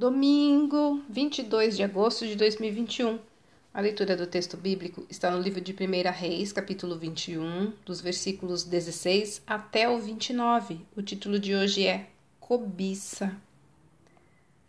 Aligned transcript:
Domingo, 0.00 1.02
22 1.10 1.76
de 1.76 1.82
agosto 1.82 2.26
de 2.26 2.34
2021. 2.34 3.18
A 3.74 3.82
leitura 3.82 4.16
do 4.16 4.26
texto 4.26 4.56
bíblico 4.56 5.04
está 5.10 5.30
no 5.30 5.38
livro 5.38 5.60
de 5.60 5.74
1 5.74 6.10
Reis, 6.10 6.54
capítulo 6.54 6.96
21, 6.96 7.74
dos 7.84 8.00
versículos 8.00 8.64
16 8.64 9.42
até 9.46 9.90
o 9.90 9.98
29. 9.98 10.80
O 10.96 11.02
título 11.02 11.38
de 11.38 11.54
hoje 11.54 11.86
é 11.86 12.08
Cobiça. 12.40 13.36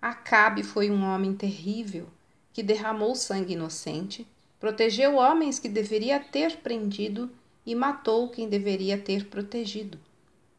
Acabe 0.00 0.62
foi 0.62 0.92
um 0.92 1.02
homem 1.02 1.34
terrível 1.34 2.06
que 2.52 2.62
derramou 2.62 3.16
sangue 3.16 3.54
inocente, 3.54 4.24
protegeu 4.60 5.16
homens 5.16 5.58
que 5.58 5.68
deveria 5.68 6.20
ter 6.20 6.58
prendido 6.58 7.28
e 7.66 7.74
matou 7.74 8.28
quem 8.28 8.48
deveria 8.48 8.96
ter 8.96 9.26
protegido. 9.26 9.98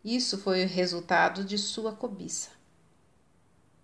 Isso 0.03 0.37
foi 0.37 0.65
o 0.65 0.67
resultado 0.67 1.45
de 1.45 1.57
sua 1.57 1.93
cobiça. 1.93 2.56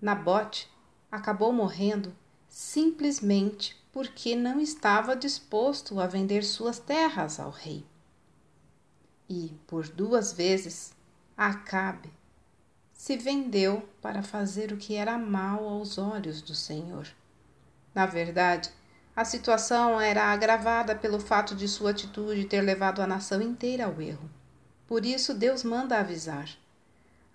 Nabote 0.04 0.70
acabou 1.12 1.54
morrendo 1.54 2.14
simplesmente 2.50 3.82
porque 3.92 4.36
não 4.36 4.60
estava 4.60 5.16
disposto 5.16 6.00
a 6.00 6.06
vender 6.06 6.44
suas 6.44 6.78
terras 6.78 7.40
ao 7.40 7.50
rei. 7.50 7.86
E, 9.30 9.56
por 9.66 9.88
duas 9.88 10.34
vezes, 10.34 10.94
Acabe 11.38 12.14
se 12.94 13.18
vendeu 13.18 13.90
para 14.02 14.22
fazer 14.22 14.72
o 14.72 14.78
que 14.78 14.96
era 14.96 15.18
mal 15.18 15.68
aos 15.68 15.98
olhos 15.98 16.42
do 16.44 16.54
Senhor. 16.54 17.08
Na 17.94 18.06
verdade, 18.06 18.70
a 19.16 19.26
situação 19.26 20.00
era 20.00 20.26
agravada 20.26 20.96
pelo 20.96 21.20
fato 21.20 21.56
de 21.56 21.68
sua 21.68 21.90
atitude 21.90 22.46
ter 22.46 22.62
levado 22.62 23.02
a 23.02 23.08
nação 23.08 23.42
inteira 23.42 23.86
ao 23.86 24.00
erro. 24.00 24.30
Por 24.86 25.06
isso, 25.06 25.34
Deus 25.34 25.64
manda 25.64 25.98
avisar. 25.98 26.50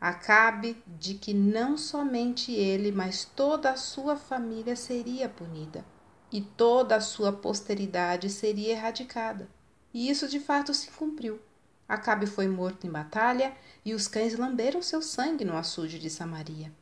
Acabe 0.01 0.80
de 0.87 1.15
que 1.15 1.34
não 1.34 1.77
somente 1.77 2.52
ele, 2.52 2.93
mas 2.93 3.25
toda 3.25 3.73
a 3.73 3.77
sua 3.77 4.16
família 4.16 4.77
seria 4.77 5.29
punida, 5.29 5.84
e 6.31 6.41
toda 6.41 6.95
a 6.95 7.00
sua 7.00 7.33
posteridade 7.33 8.31
seria 8.31 8.70
erradicada. 8.70 9.48
E 9.92 10.08
isso 10.08 10.28
de 10.28 10.39
fato 10.39 10.73
se 10.73 10.91
cumpriu. 10.91 11.41
Acabe 11.89 12.27
foi 12.27 12.47
morto 12.47 12.86
em 12.86 12.91
batalha, 12.91 13.56
e 13.84 13.92
os 13.92 14.06
cães 14.06 14.39
lamberam 14.39 14.81
seu 14.83 15.03
sangue 15.03 15.45
no 15.45 15.56
açude 15.56 15.98
de 15.98 16.08
Samaria. 16.08 16.73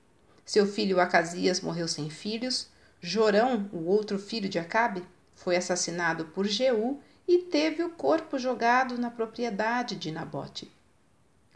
Seu 0.45 0.67
filho 0.67 1.01
Acasias 1.01 1.61
morreu 1.61 1.89
sem 1.89 2.11
filhos, 2.11 2.69
Jorão, 3.01 3.71
o 3.73 3.85
outro 3.87 4.19
filho 4.19 4.49
de 4.49 4.59
Acabe, 4.59 5.03
foi 5.35 5.57
assassinado 5.57 6.27
por 6.27 6.47
Jeú 6.47 7.01
e 7.27 7.39
teve 7.39 7.83
o 7.83 7.91
corpo 7.91 8.39
jogado 8.39 8.99
na 8.99 9.11
propriedade 9.11 9.97
de 9.97 10.11
Nabote. 10.11 10.71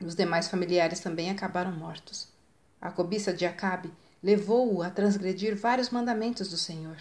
Os 0.01 0.15
demais 0.15 0.49
familiares 0.49 1.01
também 1.01 1.31
acabaram 1.31 1.73
mortos. 1.73 2.29
A 2.81 2.91
cobiça 2.91 3.33
de 3.33 3.45
Acabe 3.45 3.93
levou-o 4.23 4.83
a 4.83 4.91
transgredir 4.91 5.57
vários 5.57 5.91
mandamentos 5.91 6.49
do 6.49 6.57
Senhor. 6.57 6.97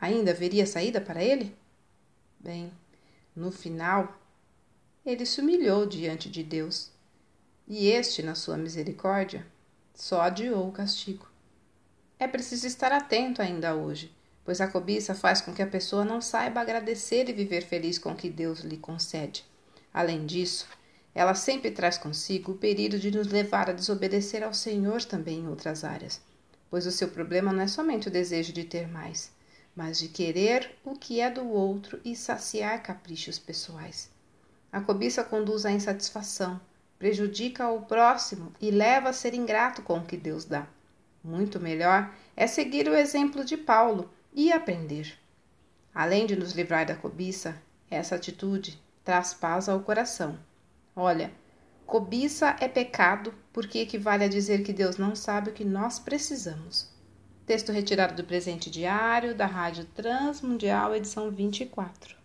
Ainda 0.00 0.32
haveria 0.32 0.66
saída 0.66 1.00
para 1.00 1.22
ele? 1.22 1.56
Bem, 2.38 2.70
no 3.34 3.50
final, 3.50 4.20
ele 5.04 5.24
se 5.24 5.40
humilhou 5.40 5.86
diante 5.86 6.28
de 6.28 6.42
Deus. 6.42 6.90
E 7.66 7.88
este, 7.88 8.22
na 8.22 8.34
sua 8.34 8.56
misericórdia, 8.56 9.46
só 9.94 10.20
adiou 10.20 10.68
o 10.68 10.72
castigo. 10.72 11.26
É 12.18 12.28
preciso 12.28 12.66
estar 12.66 12.92
atento 12.92 13.40
ainda 13.40 13.74
hoje 13.74 14.14
pois 14.44 14.60
a 14.60 14.68
cobiça 14.68 15.14
faz 15.14 15.40
com 15.40 15.54
que 15.54 15.62
a 15.62 15.66
pessoa 15.66 16.04
não 16.04 16.20
saiba 16.20 16.60
agradecer 16.60 17.28
e 17.28 17.32
viver 17.32 17.62
feliz 17.62 17.98
com 17.98 18.12
o 18.12 18.16
que 18.16 18.28
Deus 18.28 18.60
lhe 18.60 18.76
concede. 18.76 19.44
Além 19.92 20.26
disso, 20.26 20.66
ela 21.14 21.34
sempre 21.34 21.70
traz 21.70 21.96
consigo 21.96 22.52
o 22.52 22.56
perigo 22.56 22.98
de 22.98 23.10
nos 23.10 23.28
levar 23.28 23.70
a 23.70 23.72
desobedecer 23.72 24.42
ao 24.42 24.52
Senhor 24.52 25.02
também 25.04 25.40
em 25.40 25.48
outras 25.48 25.84
áreas, 25.84 26.20
pois 26.70 26.86
o 26.86 26.90
seu 26.90 27.08
problema 27.08 27.52
não 27.52 27.62
é 27.62 27.68
somente 27.68 28.08
o 28.08 28.10
desejo 28.10 28.52
de 28.52 28.64
ter 28.64 28.88
mais, 28.88 29.30
mas 29.76 29.98
de 29.98 30.08
querer 30.08 30.76
o 30.84 30.94
que 30.94 31.20
é 31.20 31.30
do 31.30 31.48
outro 31.48 32.00
e 32.04 32.16
saciar 32.16 32.82
caprichos 32.82 33.38
pessoais. 33.38 34.10
A 34.72 34.80
cobiça 34.80 35.22
conduz 35.22 35.64
à 35.64 35.70
insatisfação, 35.70 36.60
prejudica 36.98 37.68
o 37.68 37.82
próximo 37.82 38.52
e 38.60 38.70
leva 38.70 39.10
a 39.10 39.12
ser 39.12 39.34
ingrato 39.34 39.82
com 39.82 39.98
o 39.98 40.04
que 40.04 40.16
Deus 40.16 40.44
dá. 40.44 40.66
Muito 41.22 41.60
melhor 41.60 42.12
é 42.36 42.46
seguir 42.46 42.88
o 42.88 42.94
exemplo 42.94 43.44
de 43.44 43.56
Paulo, 43.56 44.10
e 44.34 44.52
aprender. 44.52 45.16
Além 45.94 46.26
de 46.26 46.34
nos 46.34 46.52
livrar 46.52 46.84
da 46.84 46.96
cobiça, 46.96 47.56
essa 47.88 48.16
atitude 48.16 48.82
traz 49.04 49.32
paz 49.32 49.68
ao 49.68 49.80
coração. 49.80 50.36
Olha, 50.96 51.32
cobiça 51.86 52.56
é 52.60 52.68
pecado 52.68 53.34
porque 53.52 53.80
equivale 53.80 54.24
a 54.24 54.28
dizer 54.28 54.62
que 54.62 54.72
Deus 54.72 54.96
não 54.96 55.16
sabe 55.16 55.50
o 55.50 55.52
que 55.52 55.64
nós 55.64 55.98
precisamos. 55.98 56.88
Texto 57.44 57.72
retirado 57.72 58.14
do 58.14 58.24
presente 58.24 58.70
diário 58.70 59.34
da 59.34 59.44
Rádio 59.44 59.84
Transmundial, 59.86 60.94
edição 60.94 61.30
24. 61.30 62.23